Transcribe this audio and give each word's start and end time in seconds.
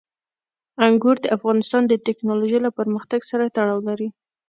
انګور 0.85 1.17
د 1.21 1.25
افغانستان 1.37 1.83
د 1.87 1.93
تکنالوژۍ 2.07 2.59
له 2.65 2.71
پرمختګ 2.79 3.21
سره 3.31 3.51
تړاو 3.55 3.79
لري. 3.87 4.09